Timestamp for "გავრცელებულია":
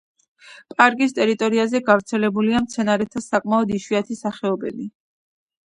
1.91-2.63